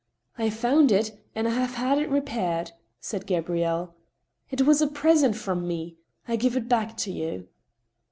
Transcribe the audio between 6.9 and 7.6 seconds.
to you."